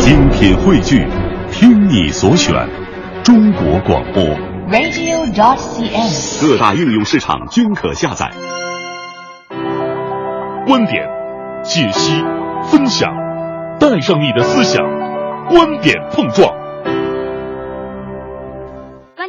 [0.00, 1.06] 精品汇聚，
[1.52, 2.54] 听你所选，
[3.22, 4.22] 中国广播。
[4.70, 6.40] radio.cn。
[6.40, 8.30] 各大应用市场均可下载。
[10.66, 11.06] 观点、
[11.62, 12.24] 解析、
[12.64, 13.12] 分享，
[13.78, 14.82] 带上你的思想，
[15.50, 16.59] 观点碰撞。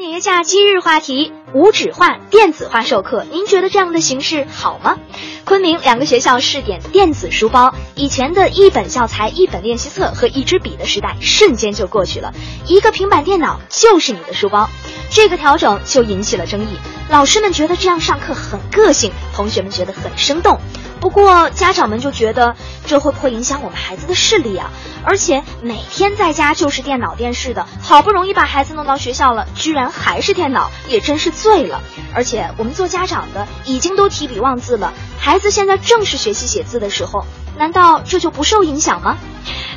[0.10, 4.98] 年假今日话题：无纸化、电子化授课，您觉得这样的形式好吗？
[5.46, 12.34] 昆明两个学校试点电子书包，以前的一本教材、一本练习册和一支笔的时代瞬间就过去了，
[12.68, 14.70] 一个平板电脑就是你的书包。
[15.10, 16.78] 这个调整就引起了争议，
[17.10, 20.60] 老师们觉得这样上课很个性，同学们觉得很生动。
[21.02, 22.56] 不过家长们就觉得
[22.86, 24.72] 这会不会影响我们孩子的视力啊？
[25.04, 31.82] 而且每天在家就是电脑电视的，好不容易把孩子弄到学校了，居然还是电脑，也真是醉了。
[32.14, 37.26] 而且我们做家长的已经都提笔忘字了，孩子现在正是学习写字的时候，
[37.58, 39.18] 难道这就不受影响吗？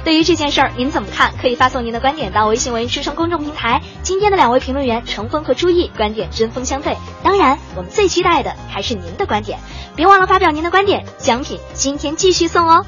[0.04, 1.32] 对于这件事儿，您怎么看？
[1.40, 3.80] 可以发送您的观点到微信文艺之声公众平台。
[4.02, 9.58] 今天的两位评论员程峰和朱毅观点针锋相对，当然我们最期待的还是您的观点，
[9.96, 12.84] 别忘了发表您的观点，奖品今天继续送哦。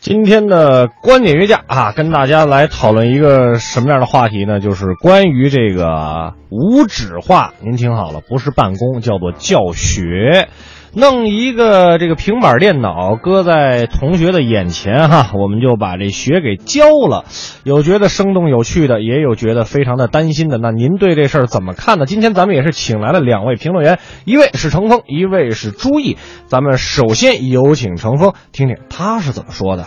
[0.00, 4.60] 今天的观点约架啊，跟大家来讨论一个什么样的话题呢？
[4.60, 7.52] 就是关于这个无纸化。
[7.60, 10.48] 您听好了，不是办公，叫做教学。
[10.98, 17.26] 弄一个这个平板电脑搁在同学的眼前哈，我们就把这学给教了。
[17.64, 20.56] 有觉得生动有趣的，也有觉得非常的担心的。
[20.56, 22.06] 那您对这事儿怎么看呢？
[22.06, 26.16] 今天咱们也是请来了两位评论员，一位是程峰，一位是朱毅。
[26.46, 29.84] 咱们首先有请程峰，听听他是怎么说的。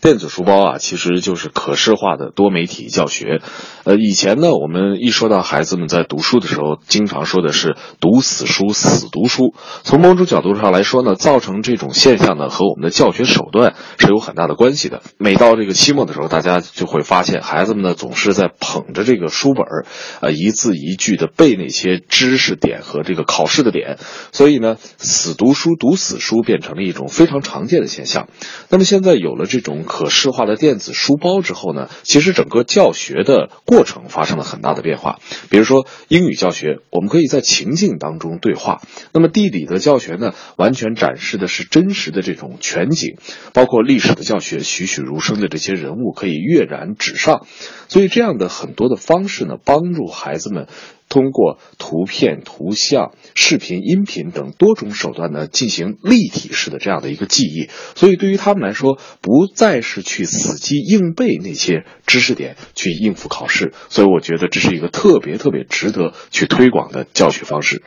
[0.00, 3.42] 电子书包啊，其实就是可视化的多媒体教学。
[3.84, 9.52] 呃，以前呢，我们一说到孩子们在读书的时候，经常说的是读死书、死读书。
[9.82, 15.02] 从某种角度上来说呢，造成这种现象呢，和我们的教学手段是有很大的关系的。
[15.18, 19.84] 每到这个期末的时候，大家就会发现，孩子们呢总是在捧着这个书本儿，
[20.22, 23.98] 呃，一字一句的背那些知识点和这个考试的点，
[24.32, 28.28] 所以呢，死读书、读死书变成了一种非常常见的现象。
[28.70, 35.18] 那么现在有了这种可视化的电子书包之后呢，其实整个教学的过程发生了很大的变化。
[35.50, 38.80] 比如说英语教学，我们可以在情境当中对话；
[39.12, 43.16] 那么地理的教学呢，完全展示的是真实的这种全景，
[43.52, 47.44] 包括历史的教学，栩栩如生的这些人物可以跃然纸上。
[47.88, 50.68] 所以这样的很多的方式呢，帮助孩子们。
[51.10, 67.82] 通过图片、图像、视频、音频等多种手段呢，进行立体式的这样的一个记忆，所以对于他们来说，不再是去死记硬背那些知识点去应付考试，所以我觉得这是一个特别特别值得去推广的教学方式。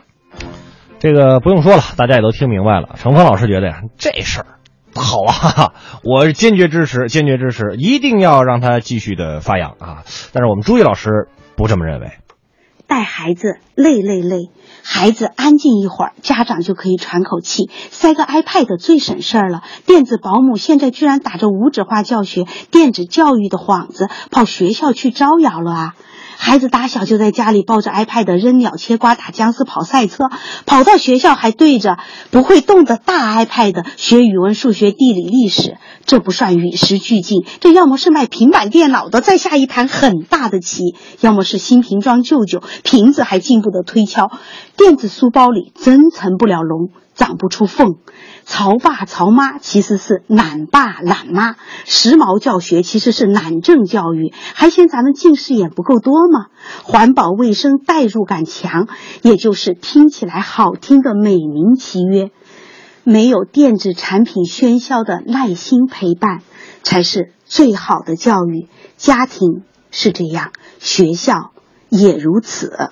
[1.00, 2.98] 这个不用说了，大家也都听明白了。
[3.00, 4.60] 程峰老师觉得呀，这事儿
[4.96, 5.74] 好啊，
[6.04, 10.04] 我坚决支持，坚决支持，一定要让他继续的发扬啊。
[10.34, 12.12] 但是我们朱毅老师不这么认为。
[12.94, 14.52] 带孩子累累累，
[14.84, 19.64] 孩子安静一会儿，家长就可以喘口气，塞个 iPad 最省事儿了。
[19.88, 25.96] 电子保姆现在居然打着无纸化教学、电子教育的幌子，跑学校去招摇了啊！
[26.46, 30.26] 孩子打小就在家里抱着 iPad 扔鸟、切瓜、打僵尸、跑赛车，
[30.66, 31.98] 跑到学校还对着
[32.32, 40.82] 不会动的大 iPad 学语文、数学、地理、历史，这不算与时俱进，这要么是卖平板电脑的再下一盘很大的棋，
[41.22, 44.30] 要么是新瓶装旧酒，瓶子还进步的推敲。
[44.76, 47.96] 电子书包里真成不了龙，长不出缝。
[48.46, 56.48] 潮爸潮妈其实是懒爸懒妈，时髦教学其实是懒政教育，还嫌咱们近视眼不够多吗？
[56.84, 58.88] 环保卫生代入感强，
[59.22, 62.32] 也就是听起来好听的美名其曰。
[63.06, 66.42] 没有电子产品喧嚣的耐心陪伴，
[66.84, 68.70] 才是最好的教育。
[68.96, 71.52] 家庭是这样，学校
[71.90, 72.92] 也如此。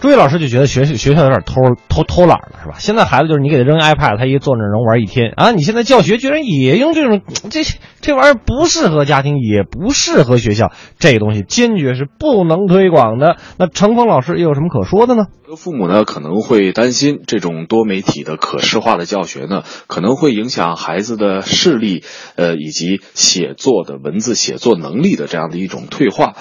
[0.00, 1.54] 朱毅老师就觉得学学校有点偷
[1.88, 2.76] 偷偷懒了，是吧？
[2.78, 5.50] 现在孩子就是你给他扔 iPad，他一坐那能玩一天啊！
[5.50, 7.20] 你现在教学居然也用这种
[7.50, 7.62] 这
[8.00, 13.38] 这玩意儿不适合家庭，也不适合学校，这东西坚决是不能推广的。
[13.58, 15.24] 那程峰老师又有什么可说的呢？
[15.56, 22.04] 父母呢可能会担心这种多媒体的可视化的教学呢，可能会影响孩子的视力，
[22.36, 26.34] 呃，以及写作的文字写作能力的这样的一种退化。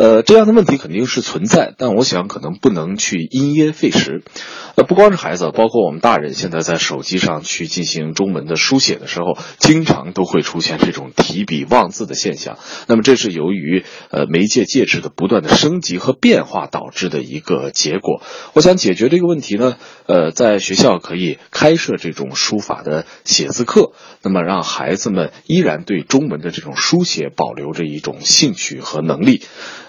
[0.00, 4.22] 呃，这样的问题肯定是存在，但我想可能不能去因噎废食。
[4.74, 12.56] 呃，不光是孩子，包括我们大人，现在在手机上去进行中文的书写的时候，经常都会出现这种提笔忘字的现象。
[12.86, 18.22] 那么，这是由于呃媒介介质的不断的升级和变化导致的一个结果。
[18.54, 19.76] 我想解决这个问题呢，
[20.06, 23.92] 呃，在学校可以开设这种书法的写字课，
[24.22, 29.42] 那么让孩子们依然对中文的这种书写保留着一种兴趣和能力。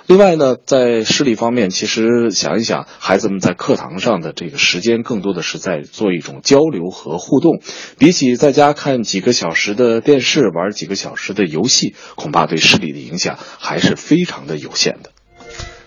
[0.07, 7.61] 另外呢，在视力方面，其实想一想，孩子们在课堂上的这个时间，更多的是在做一种交流和互动。
[7.97, 15.10] 比起在家看几个小时的电视，玩几个小时的游戏，恐怕对视力的影响还是非常的有限的。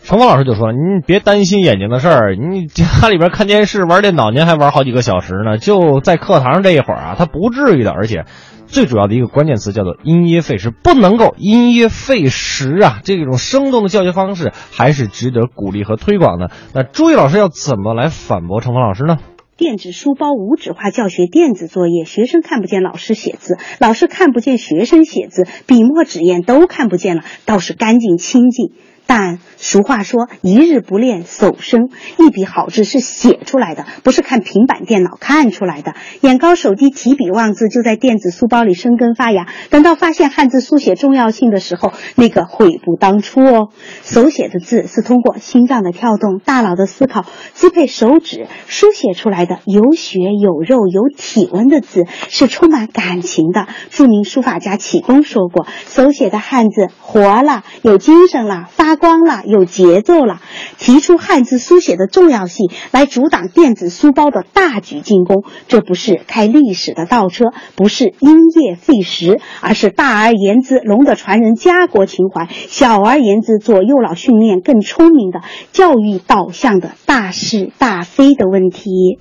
[0.05, 5.57] 程峰老师就说：“您别担心眼睛的事儿，你家里边看电视、玩电脑，您还玩好几个小时呢。
[5.57, 7.91] 就在课堂上这一会儿啊，他不至于的。
[7.91, 8.27] 而且，
[8.67, 13.01] 最主要的一个关键词叫做因噎废食，不能够因噎废食啊！
[13.03, 16.51] 这种生动的教学方式还是值得鼓励和推广的。
[16.75, 19.17] 那朱毅老师要怎么来反驳程峰老师呢？”
[19.57, 28.73] 电子书包无纸化教学，电子作业，学生看不见老师写字，老师看不见学生写字，笔墨纸砚都看不见了，倒是干净清净。
[29.07, 35.95] 但俗话说，一日不练手生，一笔好字是写出来的，不是看平板电脑看出来的。
[36.23, 39.47] 眼高手低，提笔忘字就在电子书包里生根发芽。
[39.69, 43.69] 等到发现汉字书写重要性的时候，那个悔不当初哦。
[44.03, 53.69] 手写的字是通过心脏的跳动、大脑的思考支配手指书写出来的，有血有肉有体温的字是充满感情的。
[53.91, 60.41] 著名书法家启功说过：“手写的汉字活了，有精神了，发。”光了，有节奏了，
[60.79, 67.47] 提出汉字书写的重要性来阻挡电子书包的大举进攻，这不是开历史的倒车，
[67.77, 75.41] 不是因噎废食，而是大而言之，龙的传人家国情怀；小而言之，左右脑训练更聪明的
[75.73, 79.19] 教育导向的大是大非的问题。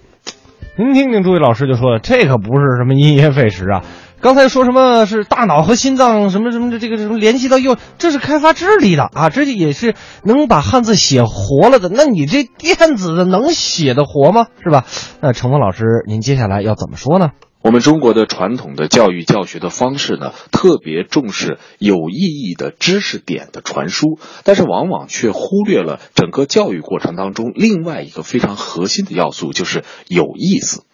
[0.75, 3.83] 您听听，朱毅老师就说了，这可不是什么因噎废食啊。
[4.23, 11.89] 刚才说什么是大脑和心脏什么什么的这个什么联系到右，这是开发智力的啊，这也是能把汉字写活了的。
[11.89, 14.47] 那你这电子的能写得活吗？
[14.63, 14.85] 是吧？
[15.19, 17.31] 那程峰老师，您接下来要怎么说呢？
[17.63, 30.85] 我们中国的传统的教育教学的方式呢，特别重视有意义的知识点的传输，但是往往却忽略了整个教育过程当中另外一个非常核心的要素，就是有意思。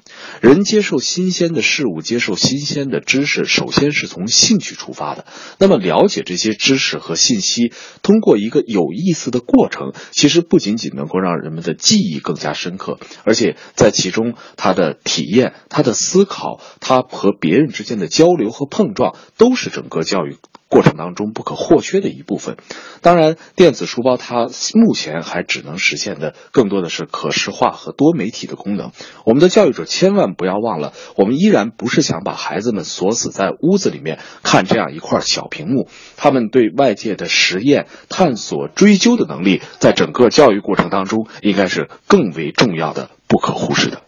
[0.41, 5.25] 人接受新鲜的事物，接受新鲜的知识，首先是从兴趣出发的。
[5.57, 20.37] 那么，了解这些知识和信息，通过一个有意思的过程，其实不仅仅能够让人们的记忆更加深刻，而且在其中，他的体验、他的思考、他和别人之间的交流和碰撞，都是整个教育。
[20.69, 22.57] 过程当中不可或缺的一部分，
[23.01, 24.45] 当然，电子书包它
[24.75, 28.91] 目前还只能实现的更多的是可视化和多媒体的功能。
[29.25, 44.03] 我们的教育者千万不要忘了，我们依然不是想把孩子们锁死在屋子里面看这样一块小屏幕，他们对外界的实验、探索、追究的能力，在整个教育过程当中应该是更为重要的、不可忽视的。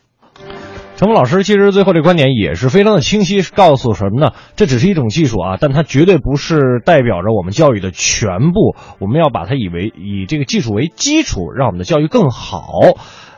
[1.01, 4.33] 陈峰老师其实最后这观点也是非常的清晰，告诉什么呢？
[4.55, 8.75] 这只是一种技术啊，但它绝对不是代表着我们教育的全部。
[8.99, 12.61] 我们要把它以为以这个技术为基础，让我们的教育更好。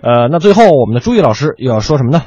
[0.02, 2.24] 呃，那最后我们的朱毅老师又要说什么呢？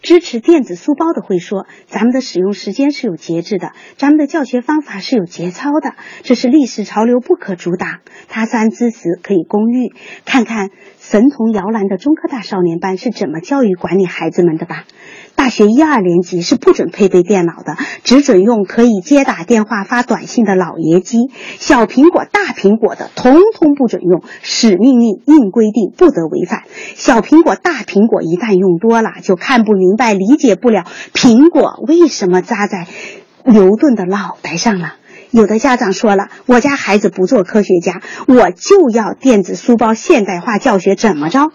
[0.00, 8.00] 支持电子书包的会说，咱们的使用时间是有节制的，咱们的教学方法是有节操的，这是历史潮流不可阻挡。
[8.28, 9.94] 他山之石可以攻玉，
[10.24, 10.70] 看看。
[11.06, 14.84] 神童摇篮的中科大少年班是怎么教育管理孩子们的吧？
[15.36, 21.18] 大学一二年级是不准配备电脑的，只准用可以接打电话、发短信的老爷机。
[21.58, 26.62] 小苹果、大苹果的，通通不准用，使命令、硬规定，不得违反。
[26.94, 32.86] 小苹果、大苹果一旦用多了，就看不明白、理解不了苹果为什么扎在
[33.44, 34.94] 牛顿的脑袋上了。
[35.34, 41.50] 有的家长说了，我家孩子不做科学家，我就要电子书包现代化教学，怎么着？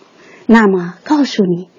[0.45, 1.69] 那么告诉你，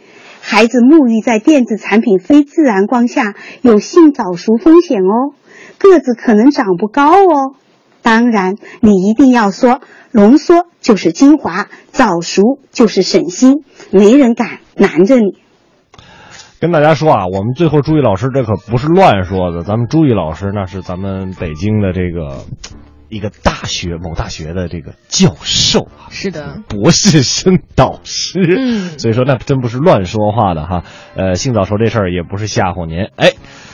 [0.40, 5.34] 孩子沐浴在电子产品非自然光下，有性早熟风险哦，
[5.76, 7.54] 个子可能长不高哦。
[8.00, 15.36] 当然，你一定要说，浓缩就是精华，早熟就是省心，没人敢拦着你。
[16.60, 22.44] 跟大家说啊，我们最后朱毅老师这可不是乱说的，咱们朱毅老师那是咱们北京的这个
[23.08, 30.84] 一个大学某大学的这个教授啊，是的，博士生导师，嗯，所以说那真不是乱说话的哈。
[31.16, 33.32] 呃，性早熟这事儿也不是吓唬您，哎。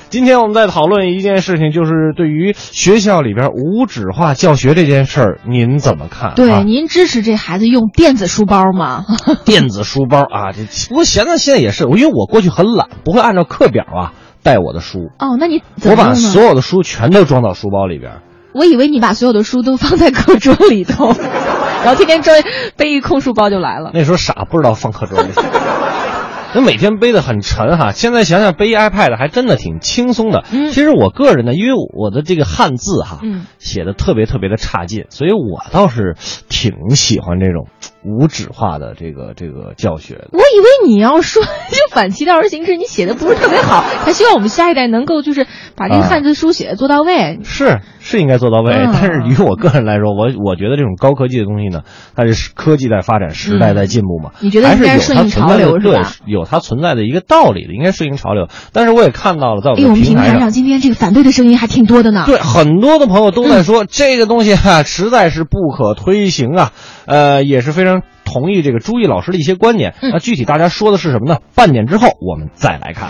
[0.08, 6.34] 今天我们在讨论一件事情，就是对于学校里边无纸化教学这件事儿，您怎么看？
[6.36, 9.04] 对，啊您支持这孩子用电子书包吗？
[9.44, 16.14] 电子书包啊，这 不过现在现在也是，因为我过去很懒，不会按照课表啊带我的书，哦，那你怎我么用呢？
[16.14, 18.20] 把所有的书全都装到书包里边。
[18.54, 21.12] 我以为你把所有的书都放在课桌里头，
[21.84, 22.34] 然后天天装
[22.76, 23.90] 背一空书包就来了。
[23.92, 25.28] 那时候傻，不知道放课桌里。
[26.54, 30.44] 那每天背的很沉哈，现在想想背 iPad 还真的挺轻松的。
[30.52, 36.16] 嗯其实我个人呢，因为我的这个汉字哈，嗯写的特别特别的差劲，所以我倒是
[36.48, 37.68] 挺喜欢这种
[38.06, 40.28] 无纸化的这个这个教学。
[40.32, 41.50] 我以为你要说就
[41.90, 47.40] 反其道而行之，你写的不是特别好，他希望我们下一代能够就是把这个啊汉字书写做到位。
[47.42, 51.82] 是是应该做到位，嗯但是于我个人来说，我我觉得这种高科技的东西呢，
[52.14, 58.48] 它是科技在发展，时代在进步嘛，嗯你觉得应该顺应潮流是吧对，有它存在的一个道理的，应该顺应潮流。
[58.72, 62.22] 但是我也看到了，在我们平台上今天这个反对的声音还挺多的呢。
[62.26, 66.72] 对，很多的朋友都在说、这个东西啊，实在是不可推行啊。
[67.06, 67.95] 呃，也是非常
[68.26, 69.94] 同意这个朱毅老师的一些观点。
[70.02, 71.38] 嗯那具体大家说的是什么呢？
[71.54, 73.08] 半点之后我们再来看。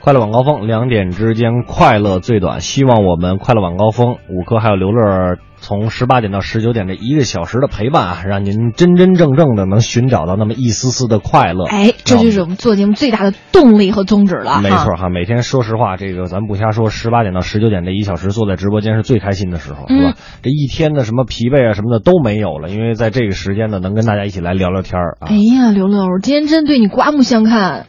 [0.00, 2.62] 快乐晚高峰，两点之间快乐最短。
[2.62, 11.66] 希望我们快乐晚高峰五科还有刘乐从十八点到十九点这一个小时的陪伴啊，让您真真正正的能寻找到那么一丝丝的快乐。
[11.66, 14.60] 哎，这就是我们做节目最大的动力和宗旨了。
[14.62, 20.14] 没错哈，每天说实话，这个咱不瞎说，十八点到十九点这一小时坐在直播间是最开心的时候，是吧？
[20.42, 25.36] 这一天的什么疲惫啊什么的都没有了，因为在这个时间呢，能跟大家一起来聊聊天儿啊哎。
[25.36, 27.86] 呀，刘乐，我今天真对你刮目相看，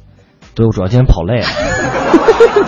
[0.56, 1.48] 对，我主要今天跑累了。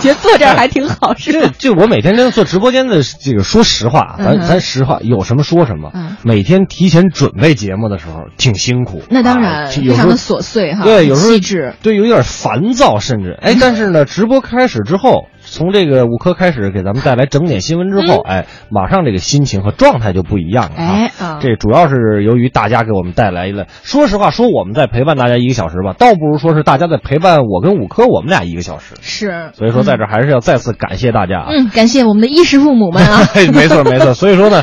[0.00, 1.52] 觉得坐这儿还挺好，是这吧？
[1.58, 5.90] 这我每天都做直播间的这个，说实话，咱嗯咱实话，有什么说什么。
[5.94, 11.74] 嗯每天提前准备节目的时候挺辛苦，那当然，啊有时候非常的琐碎哈，对，有时候细致。
[11.82, 20.82] 对，有点烦躁，甚至哎，但是呢，直播开始之后，从这个五科开始给咱们带来整点新闻之后，哎，马上这个心情和状态就不一样了啊。
[20.82, 28.94] 嗯哎啊这主要是由于大家给我们带来了，说实话，说我们在陪伴大家一个小时吧，倒不如说是大家在陪伴我跟五科我们俩一个小时。
[29.00, 31.46] 是，所以说，在这还是要再次感谢大家啊。
[31.50, 33.20] 嗯，感谢我们的衣食父母们啊。
[33.54, 34.62] 没错没错，所以说呢。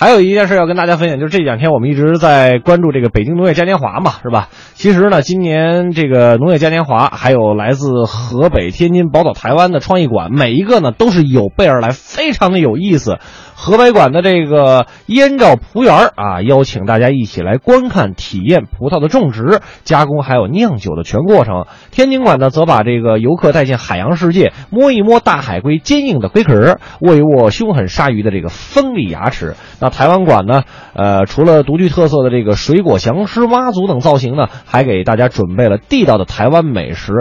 [0.00, 4.48] 还有一件事要跟大家分享，就是这两天我们一直在关注这个北京农业嘉年华嘛，是吧？
[4.72, 13.18] 其实呢，今年这个农业嘉年华，还有来自河北、天津、宝岛、台湾的创意馆，每一个呢都是有备而来，非常的有意思。
[13.62, 21.66] 河北馆的这个燕赵葡园啊，邀请大家一起来观看、体验葡萄的种植、加工还有酿酒的全过程。
[21.90, 29.56] 天津馆呢，则把这个游客带进海洋世界，摸一摸大海龟坚硬的龟壳，握一握凶狠鲨鱼的这个锋利牙齿。
[29.78, 30.62] 那台湾馆呢，
[30.94, 37.12] 呃，除了独具特色的这个水果降狮、蛙族等造型呢，还给大家准备了地道的台湾美食。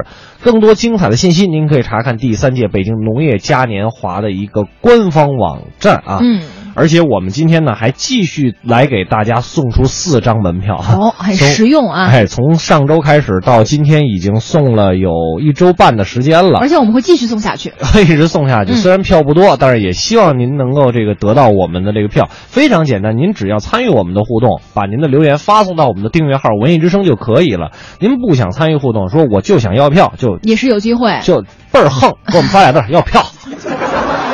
[0.44, 6.20] 更多精彩的信息，您可以查看第三届北京农业嘉年华的一个官方网站啊。
[6.22, 6.42] 嗯，
[6.80, 12.06] 而且我们今天呢，还继续来给大家送出四张门票，哦， 很实用啊。
[12.06, 16.70] 哎，从上周开始到今天，已经送了有一周半的时间了而。
[16.70, 17.74] 且我们会继续送下去。
[18.00, 22.30] 一直送下去，嗯虽然票不多，但是也希望您能够这个得到我们的这个票。
[22.32, 27.72] 非常简单，您只要参与我们的互动，把您的留言发送到我们的订阅号“文艺之声”就可以了。
[28.00, 31.20] 您不想参与互动，说我就想要票，就也是有机会。
[31.24, 31.42] 就
[31.74, 33.26] 倍儿横，给我们发俩字儿要票。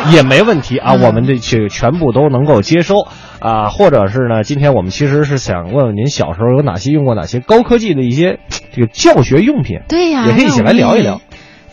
[0.13, 1.01] 也没问题啊，嗯。
[1.01, 2.95] 我们这去全部都能够接收
[3.39, 8.39] 啊，或者是呢，今天我们其实是想问问您小时候有哪些用过哪些高科技的一些
[8.74, 11.21] 这个教学用品，对呀，也可以一起来聊一聊，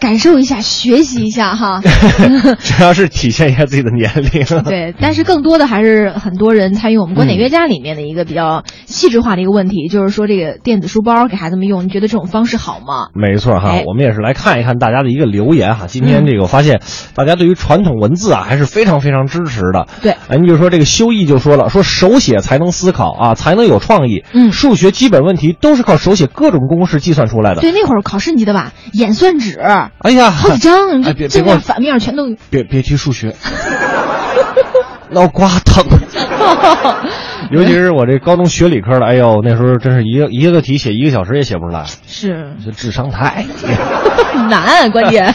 [0.02, 1.80] 感受一下，学习一下哈。
[2.58, 4.44] 主要是体现一下自己的年龄。
[4.66, 13.10] 对，但是更多的还是很多人参与我们观点约架里面的一个比较细致化的一个问题， 就是说这个电子书包给孩子们用，你觉得这种方式好吗？
[13.14, 15.86] 没错哈哎，我们也是来看一看大家的一个留言哈。
[15.86, 16.80] 今天这个我发现，
[17.14, 19.86] 大家对于传统文字啊还是非常非常支持的。
[20.02, 24.24] 对哎，你比如说这个修义就说了，说手写才能思考啊，才能有创意。
[24.32, 27.60] 嗯数学基本问题都是靠手写各种公式计算出来的。
[27.60, 28.72] 对，那会儿考试你记得吧？
[28.92, 29.60] 演算纸，
[29.98, 32.36] 哎呀，好几张，这正别别给我面反面全都有。
[32.50, 33.34] 别别提数学，
[35.10, 35.84] 脑瓜疼。
[37.50, 43.44] 尤其是我这高中学理科的，哎呦，那时候真是一个一个题写一个小时也写不出来，是这智商太
[44.48, 45.34] 难，关键。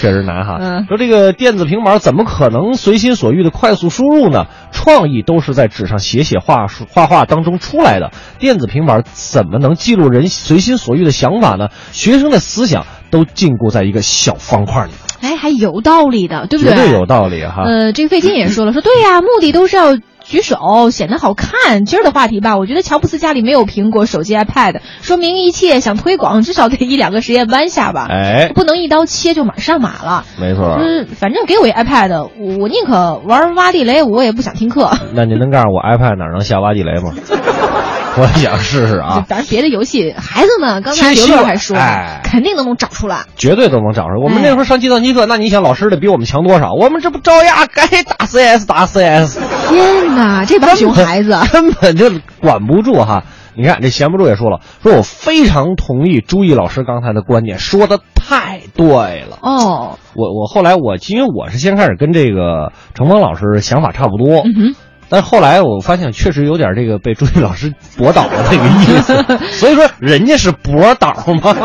[0.00, 0.58] 确实难哈。
[0.60, 4.46] 嗯说这个电子平板怎么可能随心所欲的快速输入呢？
[4.70, 11.68] 创意都是在纸上写写画画画当中出来的，电子平板怎么能记录人随心所欲的想法呢？
[11.92, 16.88] 学生的思想都禁锢在一个小方块里，哎，还有道理的，对不对绝对？
[16.90, 17.64] 对有道理哈。
[17.64, 19.96] 呃，这个费金也说了，说对呀，目的都是要
[20.28, 21.86] 举手，显得好看。
[21.86, 28.06] 今儿的话题吧，我觉得乔布斯家里没有苹果、手机、iPad，说明一切想推广至少得一两个实验班下吧。
[28.10, 30.24] 哎，不能一刀切就马上马了。
[30.38, 30.76] 没错。
[30.78, 32.28] 嗯，反正给我一 iPad，
[32.60, 34.90] 我宁可玩挖地雷，我也不想听课。
[35.14, 37.14] 那您能告诉我 iPad 哪能下挖地雷吗？
[38.20, 39.24] 我想试试啊！
[39.28, 44.16] 反正别的游戏，孩子们刚才刘乐还说，哎，肯定都能找出来，绝对都能找出来。
[44.20, 46.72] 我们那时候上计算机课，那你想老师得比我们强多少？
[46.72, 49.38] 我们这不照样该打 CS 打 CS。
[49.68, 52.10] 天哪，这帮熊孩子根本就
[52.40, 53.24] 管不住哈！
[53.54, 59.98] 你看这闲不住也说了，说我非常同意朱毅老师刚才的观点，说的太对了哦。
[60.14, 64.42] 我我后来我因为我是先开始跟这个程峰老师想法差不多。
[64.44, 64.74] 嗯哼。
[65.10, 71.56] 但后来我发现确实有点这个被朱毅老师驳倒的那个意思， 所以说人家是驳倒吗？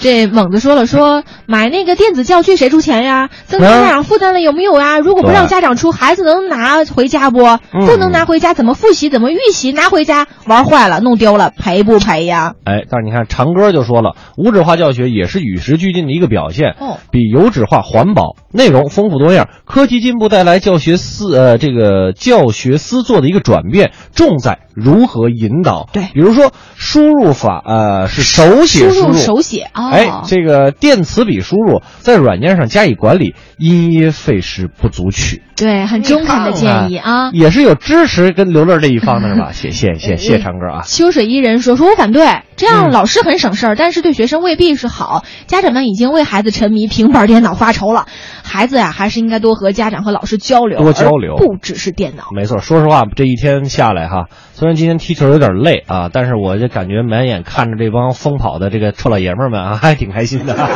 [0.00, 3.28] 这猛子说了，说买那个电子教具谁出钱呀？
[3.46, 4.98] 增加家长负担了有没有啊？
[4.98, 7.38] 如果不让家长出，孩子能拿回家不？
[7.86, 9.08] 不能拿回家怎么复习？
[9.08, 9.72] 怎么预习？
[9.72, 12.54] 拿回家玩坏了弄丢了赔不赔呀？
[12.64, 22.12] 哎，但是你看长歌就说了，无纸化教学也是与时俱进的一个表现，哦，比有纸化环保，内容丰富多样，科技进步带来教学思呃这个。
[22.18, 25.88] 教学思作的一个转变，重在如何引导。
[25.92, 29.68] 对，比如说输入法，呃，是手写输入，手写。
[29.72, 35.42] 啊，哎，这个电磁笔输入在软件上加以管理，因噎废食不足取。
[35.56, 39.50] 对，很中肯的建议啊，也是有支持跟刘乐这一方的是吧？
[39.52, 40.82] 谢谢谢谢长哥啊。
[40.86, 45.24] 秋水伊人说：“说我反对，这样老师很省事儿，但是对学生未必是好。
[45.48, 48.06] 家长们已经为孩子沉迷平板电脑发愁了，
[48.48, 52.24] 孩子呀，还是应该多和家长和老师交流，多交流，不只是电脑。
[52.34, 60.56] 没错，说实话，这一天下来哈，虽然今天踢球有点累啊，但是我就感觉满眼看着这帮疯跑的这个臭老爷们们啊，还挺开心的。”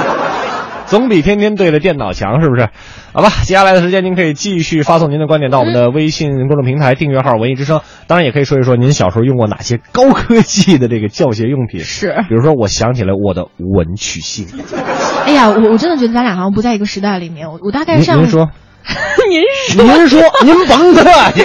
[0.92, 2.68] 总比天天对着电脑强，是不是？
[3.14, 11.80] 好吧，接下来的时间您可以继续发送您的观点到我们的微信公众平台订阅号“文艺之声”，当然也可以说一说您小时候用过哪些高科技的这个教学用品。
[11.80, 14.48] 是，比如说，我想起来我的文曲星。
[15.26, 17.48] 哎呀，我我真的觉得咱俩好像不在一个时代里面。
[17.48, 18.50] 我 我大概上您说，
[19.28, 19.42] 您
[19.76, 21.02] 说，您说，您甭客
[21.32, 21.44] 气。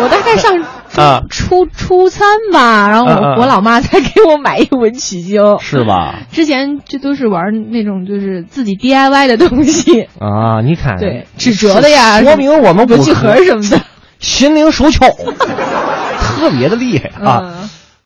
[0.00, 0.52] 我大概上。
[0.96, 6.20] 啊，初初三吧，然后我我老妈才给我买一文曲星，是吧？
[6.30, 13.80] 之前这都是玩那种就是自己 DIY 的东西 啊，你看，对，纸折的呀，说明我们文具盒什么的，
[14.20, 17.63] 心灵手巧，特别的厉害啊。